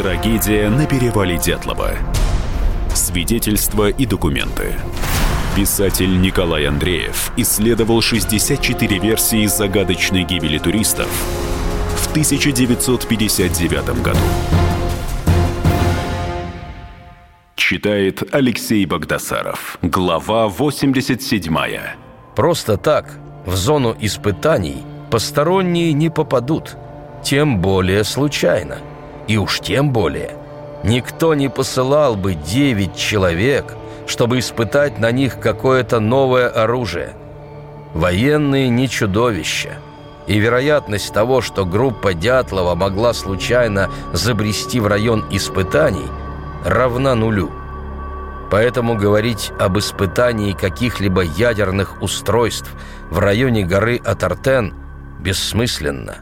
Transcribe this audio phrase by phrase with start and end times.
[0.00, 1.90] Трагедия на перевале Дятлова.
[2.94, 4.72] Свидетельства и документы.
[5.54, 11.06] Писатель Николай Андреев исследовал 64 версии загадочной гибели туристов
[11.98, 14.18] в 1959 году.
[17.54, 19.78] Читает Алексей Богдасаров.
[19.82, 21.54] Глава 87.
[22.34, 26.78] Просто так в зону испытаний посторонние не попадут,
[27.22, 28.78] тем более случайно.
[29.30, 30.34] И уж тем более
[30.82, 33.76] никто не посылал бы девять человек,
[34.08, 37.12] чтобы испытать на них какое-то новое оружие.
[37.94, 39.74] Военные не чудовища.
[40.26, 46.08] И вероятность того, что группа Дятлова могла случайно забрести в район испытаний,
[46.64, 47.52] равна нулю.
[48.50, 52.72] Поэтому говорить об испытании каких-либо ядерных устройств
[53.10, 54.74] в районе горы Атартен
[55.20, 56.16] бессмысленно.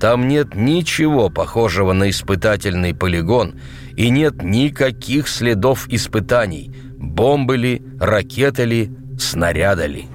[0.00, 3.60] Там нет ничего похожего на испытательный полигон
[3.96, 10.06] и нет никаких следов испытаний, бомбы ли, ракеты ли, снаряда ли.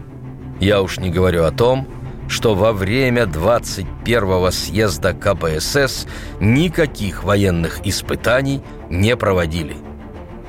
[0.60, 1.88] Я уж не говорю о том,
[2.28, 6.08] что во время 21-го съезда КПСС
[6.40, 9.76] никаких военных испытаний не проводили.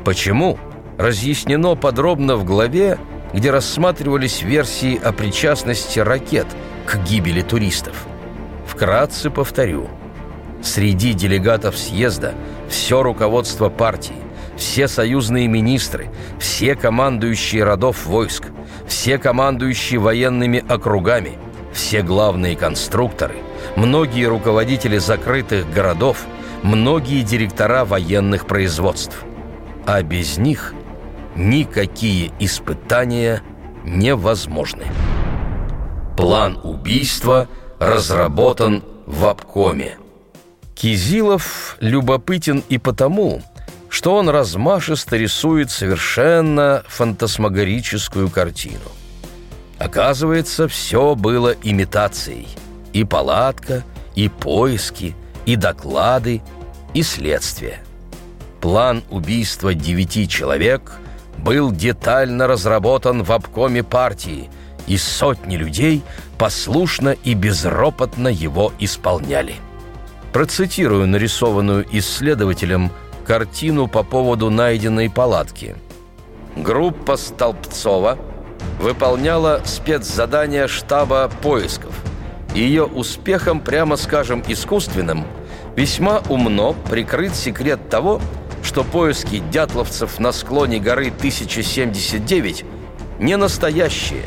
[0.03, 0.59] Почему?
[0.97, 2.99] разъяснено подробно в главе,
[3.35, 6.47] где рассматривались версии о причастности ракет
[6.87, 8.07] к гибели туристов.
[8.77, 9.89] Вкратце повторю.
[10.63, 12.35] Среди делегатов съезда
[12.69, 14.17] все руководство партии,
[14.59, 18.49] все союзные министры, все командующие родов войск,
[18.87, 21.39] все командующие военными округами,
[21.73, 23.37] все главные конструкторы,
[23.77, 26.27] многие руководители закрытых городов,
[26.63, 29.25] многие директора военных производств.
[29.87, 30.75] А без них–
[31.35, 33.41] никакие испытания
[33.87, 34.85] невозможны.
[36.15, 39.99] План убийства разработан в обкоме.
[40.75, 43.43] Кизилов любопытен и потому,
[43.89, 48.91] что он размашисто рисует совершенно фантасмагорическую картину.
[49.79, 52.49] Оказывается, все было имитацией.
[52.93, 53.85] И палатка,
[54.15, 55.15] и поиски,
[55.45, 56.43] и доклады,
[56.95, 57.81] и следствие.
[58.61, 60.93] План убийства девяти человек–
[61.39, 64.51] был детально разработан в обкоме партии,
[64.87, 66.03] и сотни людей
[66.39, 69.57] послушно и безропотно его исполняли.
[70.33, 72.91] Процитирую нарисованную исследователем
[73.27, 75.77] картину по поводу найденной палатки.
[76.57, 78.19] Группа Столбцова
[78.81, 81.95] выполняла спецзадание штаба поисков.
[82.55, 85.27] Ее успехом, прямо скажем, искусственным,
[85.75, 88.21] весьма умно прикрыт секрет того,
[88.63, 92.65] что поиски дятловцев на склоне горы 1079
[93.19, 94.25] не настоящие,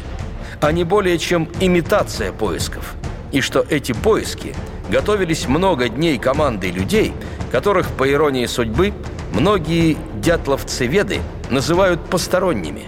[0.62, 2.96] а не более чем имитация поисков,
[3.32, 4.56] и что эти поиски
[4.90, 7.14] готовились много дней командой людей,
[7.52, 8.94] которых, по иронии судьбы,
[9.34, 12.84] многие дятловцеведы называют посторонними.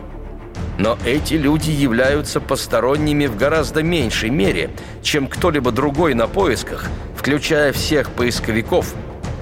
[0.77, 4.71] Но эти люди являются посторонними в гораздо меньшей мере,
[5.03, 8.93] чем кто-либо другой на поисках, включая всех поисковиков,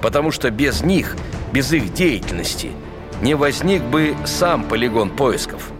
[0.01, 1.15] потому что без них–
[1.51, 2.71] без их деятельности
[3.21, 5.71] не возник бы сам полигон поисков.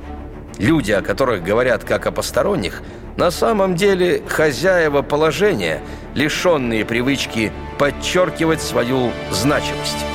[0.60, 2.84] Люди, о которых говорят как о посторонних,
[3.16, 5.82] на самом деле хозяева положения,
[6.16, 10.06] лишенные привычки подчеркивать свою значимость.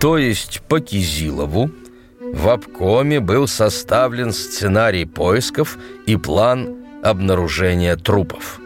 [0.00, 1.70] То есть по Кизилову
[2.20, 8.60] в обкоме был составлен сценарий поисков и план обнаружения трупов.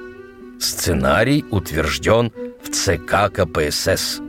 [0.59, 2.33] Сценарий утвержден
[2.63, 4.21] в ЦК КПСС.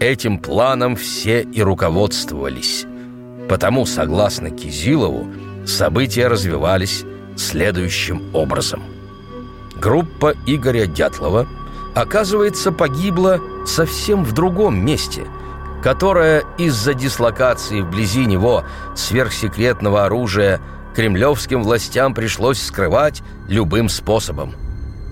[0.00, 2.86] Этим планом все и руководствовались.
[3.48, 5.28] Потому, согласно Кизилову,
[5.70, 7.04] события развивались
[7.36, 8.82] следующим образом.
[9.76, 11.46] Группа Игоря Дятлова,
[11.94, 15.26] оказывается, погибла совсем в другом месте,
[15.82, 18.64] которое из-за дислокации вблизи него
[18.94, 20.60] сверхсекретного оружия
[20.94, 24.54] кремлевским властям пришлось скрывать любым способом–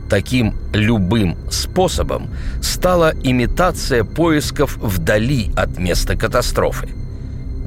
[0.09, 2.31] Таким любым способом
[2.63, 6.89] стала имитация поисков вдали от места катастрофы.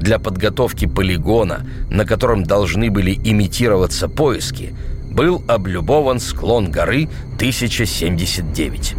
[0.02, 4.74] Для подготовки полигона, на котором должны были имитироваться поиски,
[5.12, 8.96] был облюбован склон горы 1079.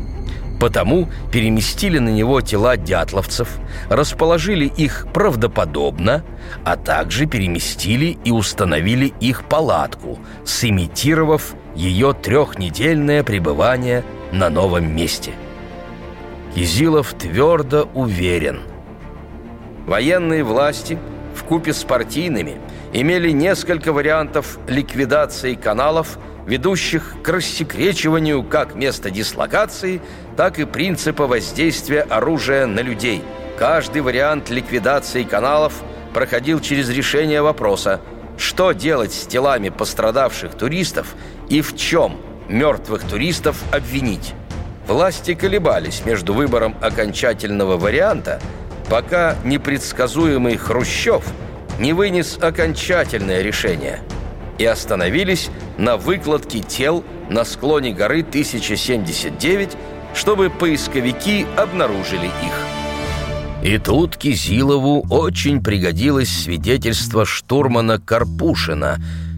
[0.61, 3.49] Потому переместили на него тела дятловцев,
[3.89, 6.23] расположили их правдоподобно,
[6.63, 15.31] а также переместили и установили их палатку, сымитировав ее трехнедельное пребывание на новом месте.
[16.55, 18.61] Кизилов твердо уверен.
[19.85, 20.97] Военные власти
[21.35, 22.57] в купе с партийными
[22.93, 30.01] имели несколько вариантов ликвидации каналов, ведущих к рассекречиванию как места дислокации,
[30.37, 33.23] так и принципа воздействия оружия на людей–
[33.57, 35.73] Каждый вариант ликвидации каналов
[36.13, 38.01] проходил через решение вопроса,
[38.37, 41.15] что делать с телами пострадавших туристов
[41.49, 42.17] и в чем
[42.49, 44.33] мертвых туристов обвинить.
[44.87, 48.41] Власти колебались между выбором окончательного варианта,
[48.89, 51.23] пока непредсказуемый Хрущев
[51.79, 53.99] не вынес окончательное решение
[54.57, 59.71] и остановились на выкладке тел на склоне горы 1079,
[60.13, 63.63] чтобы поисковики обнаружили их.
[63.63, 68.97] И тут Кизилову очень пригодилось свидетельство штурмана Карпушина,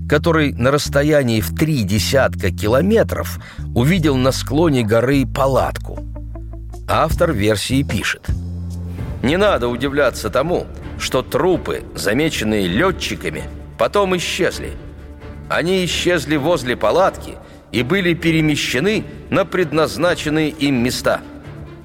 [0.09, 3.39] который на расстоянии в три десятка километров
[3.75, 5.99] увидел на склоне горы палатку.
[6.87, 8.27] Автор версии пишет.
[9.25, 10.67] Не надо удивляться тому,
[10.99, 13.45] что трупы, замеченные летчиками,
[13.79, 14.73] потом исчезли.
[15.49, 17.33] Они исчезли возле палатки
[17.71, 21.21] и были перемещены на предназначенные им места.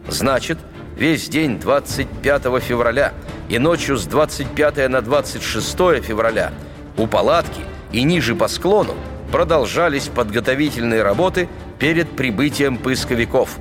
[0.07, 0.59] Значит,
[0.99, 3.15] весь день 25 февраля
[3.49, 6.53] и ночью с 25 на 26 февраля
[6.99, 8.95] у палатки и ниже по склону
[9.33, 11.49] продолжались подготовительные работы
[11.79, 13.59] перед прибытием поисковиков.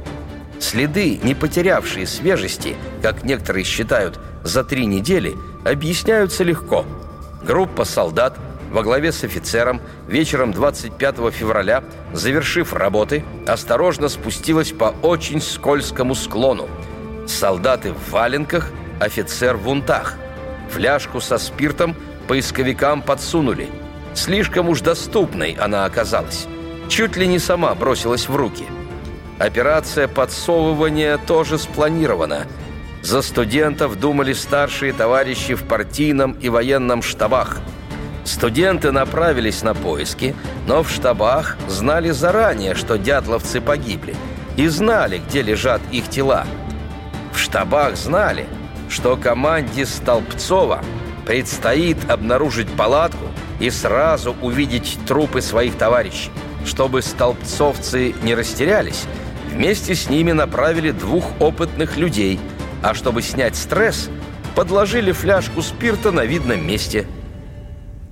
[0.60, 5.36] Следы, не потерявшие свежести, как некоторые считают, за три недели,
[5.66, 6.86] объясняются легко.
[7.44, 8.38] Группа солдат
[8.72, 11.84] во главе с офицером вечером 25 февраля,
[12.14, 16.68] завершив работы, осторожно спустилась по очень скользкому склону–
[17.30, 20.16] Солдаты в валенках, офицер в унтах.
[20.72, 21.96] Фляжку со спиртом
[22.28, 23.70] поисковикам подсунули.
[24.16, 26.48] Слишком уж доступной она оказалась.
[26.90, 28.66] Чуть ли не сама бросилась в руки.
[29.39, 32.45] Операция подсовывания тоже спланирована.
[33.01, 37.59] За студентов думали старшие товарищи в партийном и военном штабах.
[38.25, 40.36] Студенты направились на поиски,
[40.68, 44.15] но в штабах знали заранее, что дятловцы погибли,
[44.57, 46.45] и знали, где лежат их тела–
[47.39, 48.47] в штабах знали,
[48.89, 50.83] что команде Столбцова
[51.25, 53.27] предстоит обнаружить палатку
[53.62, 56.31] и сразу увидеть трупы своих товарищей.
[56.65, 59.06] Чтобы столбцовцы не растерялись,
[59.54, 62.40] вместе с ними направили двух опытных людей,
[62.81, 64.10] а чтобы снять стресс,
[64.56, 67.07] подложили фляжку спирта на видном месте.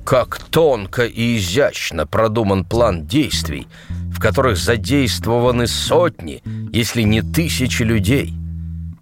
[0.05, 6.41] Как тонко и изящно продуман план действий, в которых задействованы сотни,
[6.71, 8.33] если не тысячи людей–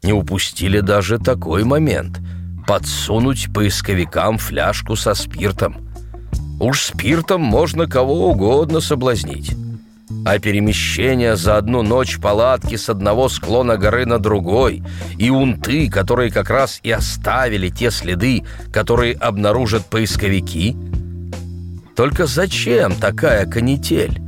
[0.05, 2.19] не упустили даже такой момент–
[2.67, 5.77] подсунуть поисковикам фляжку со спиртом.
[6.59, 9.55] Уж спиртом можно кого угодно соблазнить.
[10.25, 14.83] А перемещение за одну ночь палатки с одного склона горы на другой
[15.17, 18.43] и унты, которые как раз и оставили те следы,
[18.73, 20.75] которые обнаружат поисковики.
[21.95, 24.19] Только зачем такая канитель?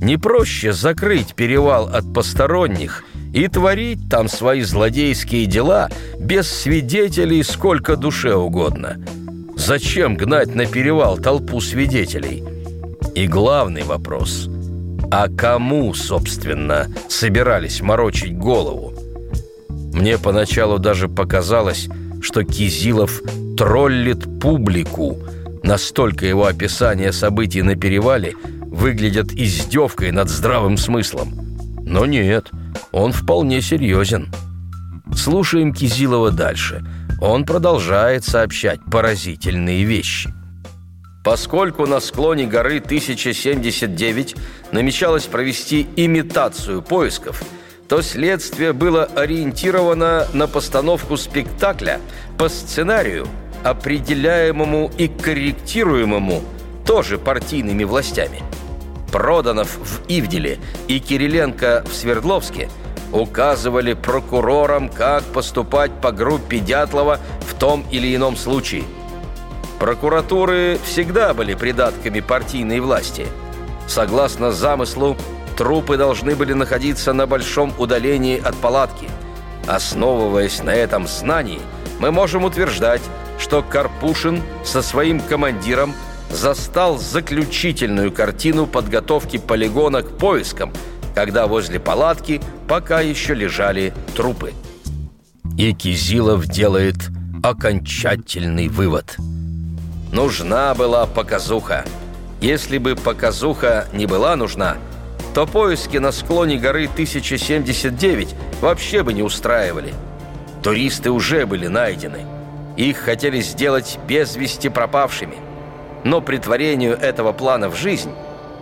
[0.00, 3.04] Не проще закрыть перевал от посторонних–
[3.36, 8.96] и творить там свои злодейские дела без свидетелей сколько душе угодно.
[9.56, 12.42] Зачем гнать на перевал толпу свидетелей?
[13.14, 14.48] И главный вопрос–
[15.10, 18.92] а кому, собственно, собирались морочить голову?
[19.92, 21.88] Мне поначалу даже показалось,
[22.20, 23.22] что Кизилов
[23.56, 25.18] троллит публику.
[25.62, 28.34] Настолько его описание событий на перевале
[28.66, 31.32] выглядят издевкой над здравым смыслом.
[31.84, 32.50] Но нет–
[32.92, 34.32] он вполне серьезен.
[35.14, 36.84] Слушаем Кизилова дальше.
[37.20, 40.32] Он продолжает сообщать поразительные вещи.
[41.26, 44.36] Поскольку на склоне горы 1079
[44.70, 47.42] намечалось провести имитацию поисков,
[47.88, 52.00] то следствие было ориентировано на постановку спектакля
[52.38, 53.26] по сценарию,
[53.64, 56.44] определяемому и корректируемому
[56.86, 58.44] тоже партийными властями–
[59.10, 62.68] Проданов в Ивделе и Кириленко в Свердловске
[63.12, 68.84] указывали прокурорам, как поступать по группе Дятлова в том или ином случае.
[69.78, 73.26] Прокуратуры всегда были придатками партийной власти.
[73.86, 75.16] Согласно замыслу,
[75.56, 79.08] трупы должны были находиться на большом удалении от палатки.
[79.66, 81.60] Основываясь на этом знании,
[81.98, 83.02] мы можем утверждать,
[83.38, 85.94] что Карпушин со своим командиром–
[86.30, 90.72] застал заключительную картину подготовки полигона к поискам,
[91.14, 94.52] когда возле палатки пока еще лежали трупы.
[95.56, 96.96] И Кизилов делает
[97.42, 99.16] окончательный вывод.
[100.16, 101.84] Нужна была показуха.
[102.40, 104.78] Если бы показуха не была нужна,
[105.34, 109.92] то поиски на склоне горы 1079 вообще бы не устраивали.
[110.62, 112.24] Туристы уже были найдены.
[112.78, 115.36] Их хотели сделать без вести пропавшими.
[116.02, 118.14] Но притворению этого плана в жизнь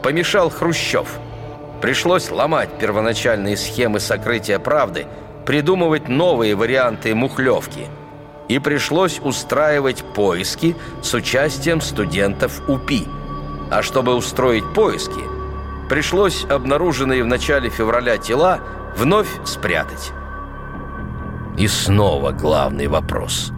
[0.03, 1.07] помешал Хрущев.
[1.81, 5.07] Пришлось ломать первоначальные схемы сокрытия правды,
[5.47, 7.87] придумывать новые варианты мухлевки.
[8.49, 13.07] И пришлось устраивать поиски с участием студентов УПИ.
[13.71, 15.23] А чтобы устроить поиски,
[15.89, 18.61] пришлось обнаруженные в начале февраля тела
[18.97, 20.13] вновь спрятать.
[21.57, 23.53] И снова главный вопрос.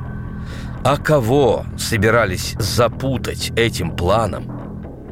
[0.85, 4.45] А кого собирались запутать этим планом?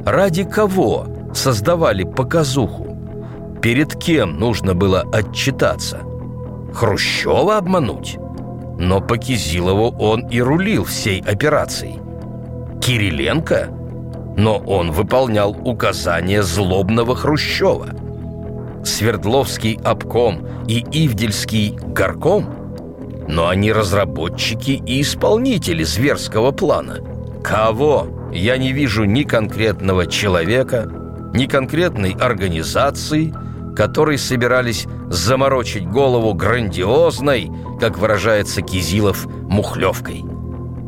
[0.05, 2.85] Ради кого создавали показуху?
[3.61, 6.01] Перед кем нужно было отчитаться?
[6.73, 8.17] Хрущева обмануть?
[8.77, 11.99] Но по Кизилову он и рулил всей операцией.
[12.81, 13.69] Кириленко?
[14.37, 17.87] Но он выполнял указания злобного Хрущева.
[18.83, 22.53] Свердловский обком и Ивдельский горком?
[23.27, 26.99] Но они разработчики и исполнители зверского плана.
[27.43, 28.29] Кого?
[28.33, 30.87] Я не вижу ни конкретного человека,
[31.33, 33.33] ни конкретной организации–
[33.75, 40.23] которые собирались заморочить голову грандиозной, как выражается Кизилов, мухлевкой.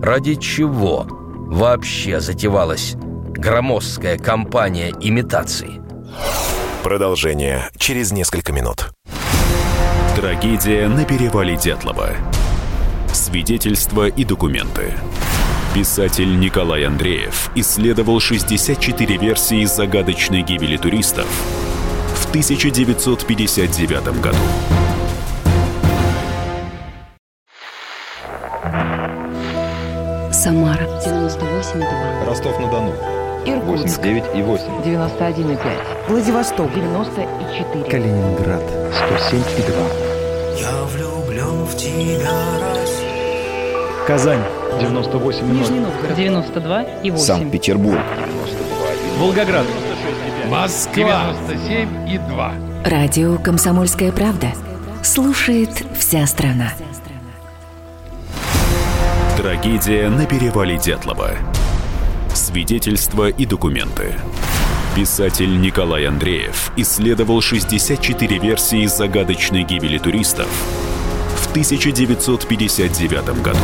[0.01, 5.82] Ради чего вообще затевалась громоздкая кампания имитации?
[6.84, 8.89] Продолжение через несколько минут.
[10.15, 12.10] Трагедия на перевале Дятлова.
[13.12, 14.94] Свидетельства и документы.
[15.74, 21.27] Писатель Николай Андреев исследовал 64 версии загадочной гибели туристов
[22.39, 24.38] 1959 году.
[30.32, 32.25] Самара 98,2.
[32.27, 32.94] Ростов-на-Дону.
[33.46, 34.84] Иркутск 89,8.
[34.86, 35.60] 91,5.
[36.08, 37.84] Владивосток 94.
[37.89, 39.74] Калининград 107,2.
[40.60, 42.32] Я влюблен в тебя,
[42.75, 44.06] Россия.
[44.06, 44.44] Казань
[44.79, 45.44] 98,0.
[45.51, 47.25] Нижний Новгород 92 и 8.
[47.25, 48.00] Санкт-Петербург.
[49.17, 49.65] Волгоград.
[50.48, 51.34] Москва.
[51.48, 52.54] 97 и 2.
[52.86, 54.48] Радио «Комсомольская правда».
[55.04, 56.74] Слушает вся страна.
[59.38, 61.32] Трагедия на перевале Дятлова.
[62.34, 64.16] Свидетельства и документы.
[64.96, 70.48] Писатель Николай Андреев исследовал 64 версии загадочной гибели туристов
[71.36, 73.60] в 1959 году.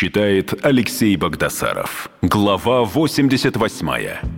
[0.00, 2.08] Читает Алексей Богдасаров.
[2.22, 4.30] Глава 88.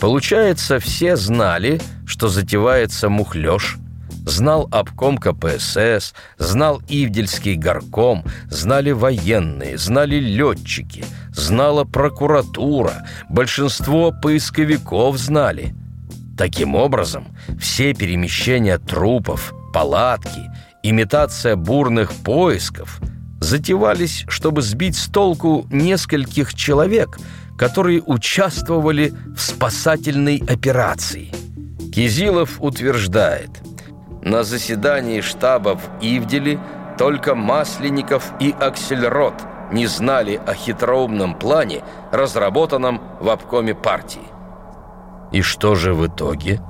[0.00, 3.76] Получается, все знали, что затевается мухлёж.
[4.24, 15.74] Знал обком КПСС, знал Ивдельский горком, знали военные, знали летчики, знала прокуратура, большинство поисковиков знали.
[16.36, 20.52] Таким образом, все перемещения трупов, палатки,
[20.84, 23.00] имитация бурных поисков–
[23.40, 27.18] затевались, чтобы сбить с толку нескольких человек,
[27.56, 31.30] которые участвовали в спасательной операции.
[31.92, 33.50] Кизилов утверждает,
[34.22, 36.58] на заседании штаба в Ивделе
[36.98, 39.34] только Масленников и Аксельрод
[39.72, 44.22] не знали о хитроумном плане, разработанном в обкоме партии.
[45.30, 46.60] И что же в итоге?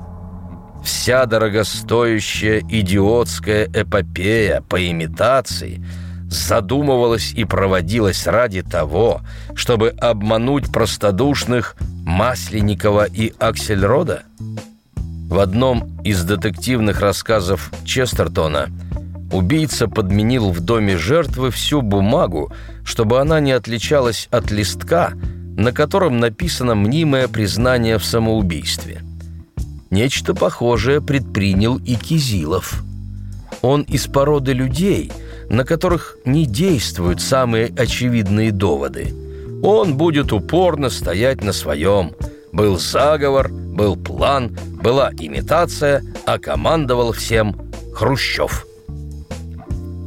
[0.84, 5.84] Вся дорогостоящая идиотская эпопея по имитации–
[6.30, 9.22] задумывалась и проводилась ради того,
[9.54, 14.22] чтобы обмануть простодушных Масленникова и Аксельрода?
[15.28, 18.68] В одном из детективных рассказов Честертона
[19.32, 22.52] убийца подменил в доме жертвы всю бумагу,
[22.84, 25.12] чтобы она не отличалась от листка,
[25.56, 29.02] на котором написано мнимое признание в самоубийстве.
[29.90, 32.82] Нечто похожее предпринял и Кизилов.
[33.60, 35.10] Он из породы людей–
[35.48, 39.14] на которых не действуют самые очевидные доводы.
[39.62, 42.12] Он будет упорно стоять на своем.
[42.52, 47.56] Был заговор, был план, была имитация, а командовал всем
[47.94, 48.66] Хрущев.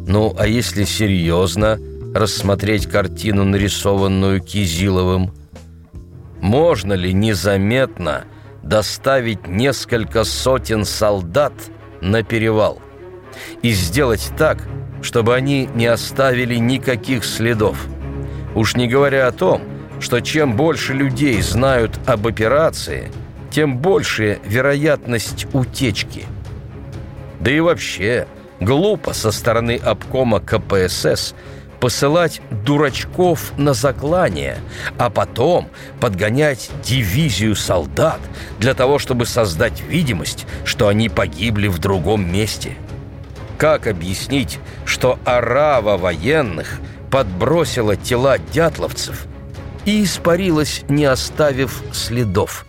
[0.07, 1.79] Ну, а если серьезно
[2.13, 5.31] рассмотреть картину, нарисованную Кизиловым,
[6.41, 8.25] можно ли незаметно
[8.63, 11.53] доставить несколько сотен солдат
[12.01, 12.79] на перевал
[13.61, 14.67] и сделать так,
[15.01, 17.77] чтобы они не оставили никаких следов.
[18.55, 19.61] Уж не говоря о том,
[19.99, 23.11] что чем больше людей знают об операции,
[23.49, 26.25] тем больше вероятность утечки.
[27.39, 28.27] Да и вообще,
[28.59, 31.33] глупо со стороны обкома КПСС
[31.79, 34.59] посылать дурачков на заклание,
[34.99, 35.67] а потом
[35.99, 38.19] подгонять дивизию солдат
[38.59, 42.75] для того, чтобы создать видимость, что они погибли в другом месте–
[43.61, 46.79] как объяснить, что орава военных
[47.11, 49.27] подбросила тела дятловцев
[49.85, 52.65] и испарилась, не оставив следов?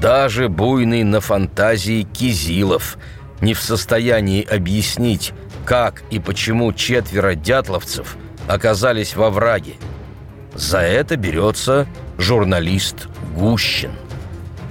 [0.00, 2.98] Даже буйный на фантазии Кизилов
[3.40, 5.32] не в состоянии объяснить,
[5.64, 9.74] как и почему четверо дятловцев оказались во враге.
[10.54, 13.90] За это берется журналист Гущин.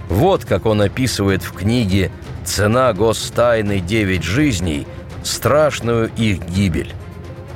[0.07, 2.09] Вот как он описывает в книге
[2.45, 4.87] «Цена гостайны девять жизней»
[5.25, 6.93] страшную их гибель.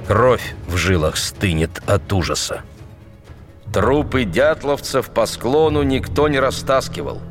[0.07, 2.63] Кровь в жилах стынет от ужаса.
[3.71, 7.21] Трупы дятловцев по склону никто не растаскивал.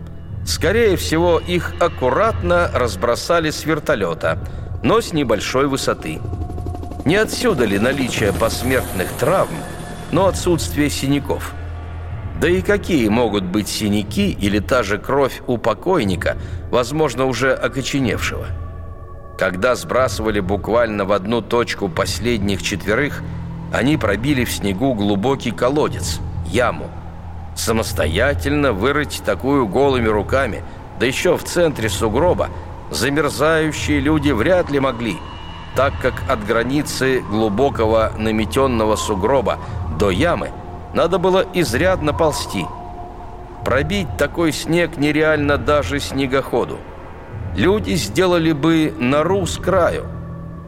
[0.46, 4.38] Скорее всего, их аккуратно разбросали с вертолета,
[4.82, 6.20] но с небольшой высоты.
[7.04, 9.56] Не отсюда ли наличие посмертных травм,
[10.12, 11.52] но отсутствие синяков?
[12.40, 16.36] Да и какие могут быть синяки или та же кровь у покойника,
[16.70, 18.46] возможно, уже окоченевшего?
[19.38, 23.22] Когда сбрасывали буквально в одну точку последних четверых,
[23.72, 26.90] они пробили в снегу глубокий колодец, яму.
[27.54, 30.64] Самостоятельно вырыть такую голыми руками,
[30.98, 32.48] да еще в центре сугроба,
[32.90, 35.16] замерзающие люди вряд ли могли,
[35.76, 39.58] так как от границы глубокого наметенного сугроба
[40.00, 40.50] до ямы
[40.94, 42.66] надо было изрядно ползти.
[43.64, 46.78] Пробить такой снег нереально даже снегоходу.
[47.58, 50.06] Люди сделали бы нору с краю.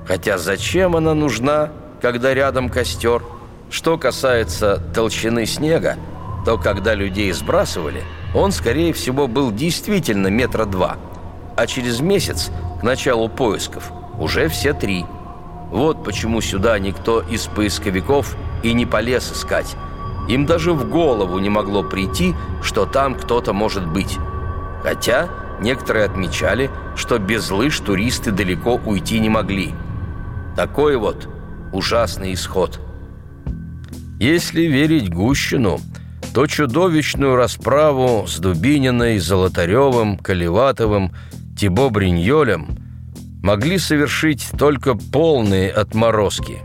[0.09, 1.71] Хотя зачем она нужна,
[2.03, 3.23] когда рядом костер?
[3.71, 5.95] Что касается толщины снега,
[6.45, 8.03] то когда людей сбрасывали,
[8.35, 10.97] он, скорее всего, был действительно метра два.
[11.57, 15.07] А через месяц, к началу поисков, уже все три.
[15.71, 19.77] Вот почему сюда никто из поисковиков и не полез искать.
[20.29, 24.19] Им даже в голову не могло прийти, что там кто-то может быть.
[24.83, 25.29] Хотя
[25.61, 29.75] некоторые отмечали, что без лыж туристы далеко уйти не могли.
[30.57, 31.29] Такой вот
[31.73, 32.81] ужасный исход–
[34.21, 35.81] если верить Гущину,
[36.35, 41.15] то чудовищную расправу с Дубининой, Золотаревым, Колеватовым,
[41.59, 42.69] Тибо Бриньолем
[43.43, 46.59] могли совершить только полные отморозки.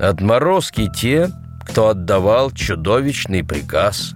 [0.00, 1.30] Отморозки те,
[1.64, 4.14] кто отдавал чудовищный приказ.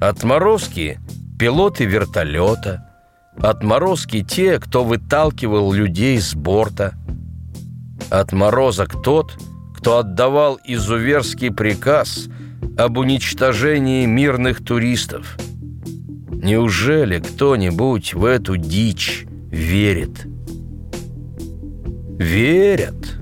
[0.00, 1.00] Отморозки–
[1.38, 2.87] пилоты вертолета.
[3.40, 6.94] Отморозки те, кто выталкивал людей с борта.
[8.10, 9.36] Отморозок тот–
[9.78, 12.28] кто отдавал изуверский приказ
[12.76, 15.36] об уничтожении мирных туристов.
[16.30, 20.26] Неужели кто-нибудь в эту дичь верит?
[22.18, 23.18] Верят.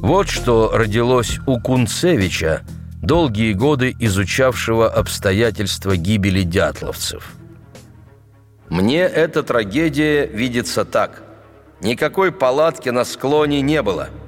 [0.00, 2.62] Вот что родилось у Кунцевича,
[3.02, 7.34] долгие годы изучавшего обстоятельства гибели дятловцев.
[8.72, 11.22] Мне эта трагедия видится так.
[11.80, 14.08] Никакой палатки на склоне не было–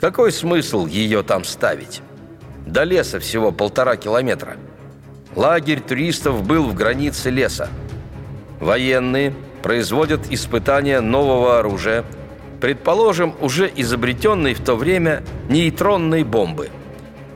[0.00, 2.02] какой смысл ее там ставить?
[2.64, 4.56] До леса всего полтора километра.
[5.34, 7.68] Лагерь туристов был в границе леса.
[8.60, 12.04] Военные производят испытания нового оружия,
[12.60, 16.70] предположим, уже изобретенной в то время нейтронной бомбы.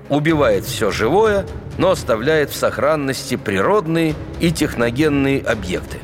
[0.09, 1.47] Убивает все живое,
[1.79, 5.99] но оставляет в сохранности природные и техногенные объекты.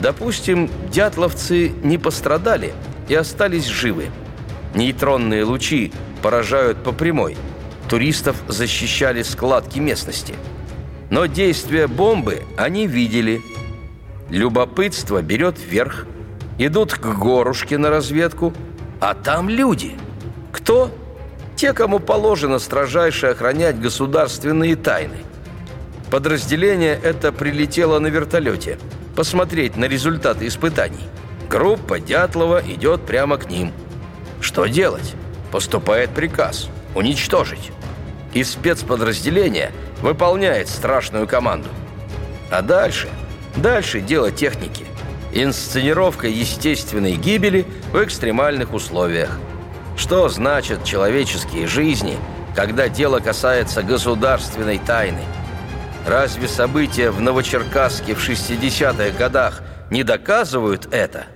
[0.00, 2.72] Допустим, дятловцы не пострадали
[3.08, 4.06] и остались живы–
[4.74, 7.36] Нейтронные лучи поражают по прямой.
[7.88, 10.34] Туристов защищали складки местности.
[11.10, 13.42] Но действия бомбы они видели.
[14.28, 16.06] Любопытство берет вверх.
[16.58, 18.52] Идут к горушке на разведку,
[19.00, 19.96] а там люди.
[20.52, 20.90] Кто?
[21.56, 25.16] Те, кому положено строжайше охранять государственные тайны.
[26.10, 28.78] Подразделение это прилетело на вертолете
[29.16, 31.08] посмотреть на результаты испытаний.
[31.48, 33.72] Группа Дятлова идет прямо к ним–
[34.40, 35.14] что делать?
[35.52, 37.72] Поступает приказ– уничтожить.
[38.32, 41.68] И спецподразделение выполняет страшную команду.
[42.50, 43.08] А дальше?
[43.56, 44.86] Дальше дело техники.
[45.32, 49.38] Инсценировка естественной гибели в экстремальных условиях.
[49.96, 52.16] Что значит человеческие жизни,
[52.56, 55.20] когда дело касается государственной тайны?
[56.06, 61.26] Разве события в Новочеркасске в 60-х годах не доказывают это?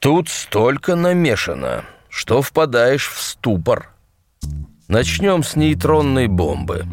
[0.00, 3.90] Тут столько намешано– что впадаешь в ступор.
[4.88, 6.84] Начнем с нейтронной бомбы.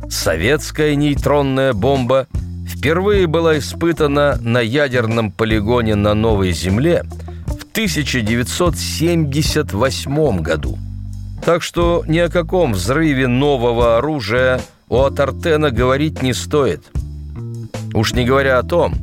[0.10, 2.28] Советская нейтронная бомба
[2.68, 7.04] впервые была испытана на ядерном полигоне на Новой Земле
[7.72, 10.78] 1978 году.
[11.44, 16.84] Так что ни о каком взрыве нового оружия– у Атартена говорить не стоит.
[17.94, 18.94] Уж не говоря о том,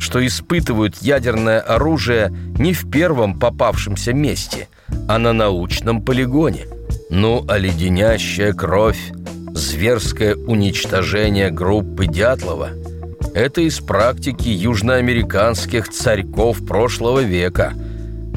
[0.00, 4.66] что испытывают ядерное оружие не в первом попавшемся месте,
[5.06, 6.66] а на научном полигоне.
[7.08, 9.12] Ну, а леденящая кровь
[9.54, 12.70] зверское уничтожение группы Дятлова–
[13.34, 17.74] это из практики южноамериканских царьков прошлого века,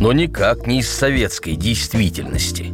[0.02, 2.74] но никак не из советской действительности.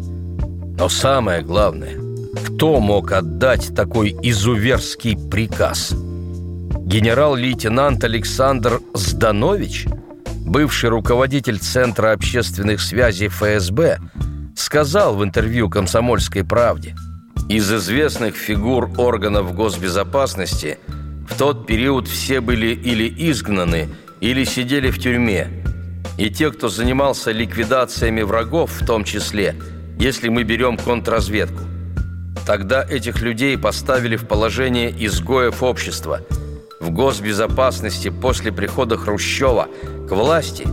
[0.80, 1.98] Но самое главное,
[2.46, 5.92] кто мог отдать такой изуверский приказ?
[5.92, 9.88] Генерал-лейтенант Александр Зданович,
[10.46, 14.00] бывший руководитель Центра общественных связей ФСБ,
[14.56, 16.96] сказал в интервью «Комсомольской правде»–
[17.50, 20.80] из известных фигур органов госбезопасности
[21.30, 23.88] в тот период все были или изгнаны,
[24.20, 25.57] или сидели в тюрьме.
[26.18, 29.56] И те, кто занимался ликвидациями врагов в том числе,
[30.00, 31.64] если мы берем контрразведку.
[32.46, 36.22] Тогда этих людей поставили в положение изгоев общества.
[36.80, 39.68] В госбезопасности после прихода Хрущева
[40.08, 40.68] к власти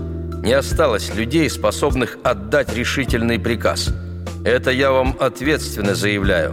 [0.44, 3.92] не осталось людей, способных отдать решительный приказ–
[4.44, 6.52] это я вам ответственно заявляю.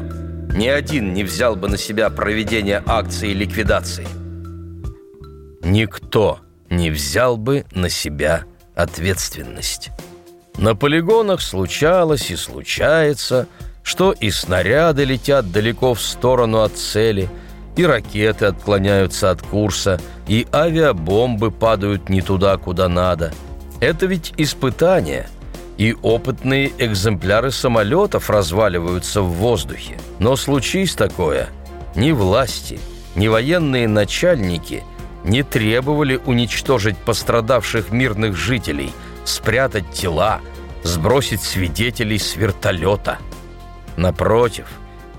[0.55, 4.07] Ни один не взял бы на себя проведение акции ликвидации.
[5.61, 9.91] Никто не взял бы на себя ответственность.
[10.57, 13.47] На полигонах случалось и случается,
[13.83, 17.29] что и снаряды летят далеко в сторону от цели,
[17.75, 23.33] и ракеты отклоняются от курса, и авиабомбы падают не туда, куда надо.
[23.79, 25.27] Это ведь испытание–
[25.81, 29.97] и опытные экземпляры самолетов разваливаются в воздухе.
[30.19, 31.49] Но случись такое,
[31.95, 32.79] ни власти,
[33.15, 34.83] ни военные начальники
[35.23, 38.91] не требовали уничтожить пострадавших мирных жителей,
[39.23, 40.41] спрятать тела,
[40.83, 43.19] сбросить свидетелей с вертолета.
[43.97, 44.67] Напротив,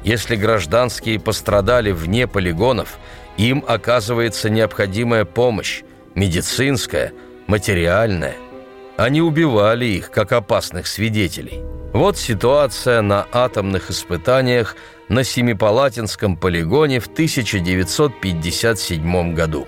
[0.02, 2.98] если гражданские пострадали вне полигонов,
[3.36, 5.82] им оказывается необходимая помощь,
[6.14, 7.12] медицинская,
[7.46, 8.34] материальная–
[8.96, 11.62] они убивали их, как опасных свидетелей.
[11.92, 14.76] Вот ситуация на атомных испытаниях
[15.08, 19.66] на Семипалатинском полигоне в 1957 году.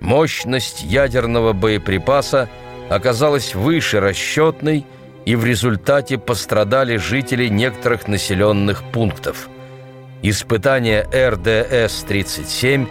[0.00, 2.48] Мощность ядерного боеприпаса
[2.88, 4.86] оказалась выше расчетной,
[5.26, 9.48] и в результате пострадали жители некоторых населенных пунктов.
[10.22, 12.88] Испытание РДС-37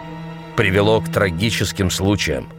[0.56, 2.50] привело к трагическим случаям.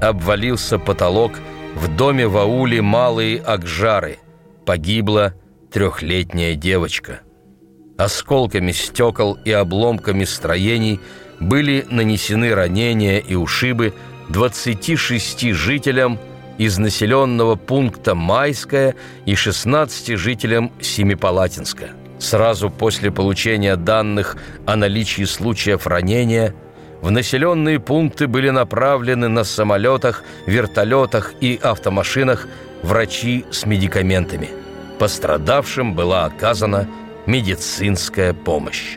[0.00, 1.32] Обвалился потолок–
[1.78, 4.18] в доме в ауле Малые Акжары
[4.64, 5.34] погибла
[5.70, 7.20] трехлетняя девочка.
[7.96, 11.00] Осколками стекол и обломками строений
[11.40, 13.94] были нанесены ранения и ушибы
[14.28, 16.18] 26 жителям
[16.58, 18.94] из населенного пункта Майская
[19.26, 21.90] и 16 жителям Семипалатинска.
[22.18, 26.54] Сразу после получения данных о наличии случаев ранения–
[27.00, 32.48] в населенные пункты были направлены на самолетах, вертолетах и автомашинах
[32.82, 34.48] врачи с медикаментами.
[34.98, 36.88] Пострадавшим была оказана
[37.26, 38.96] медицинская помощь.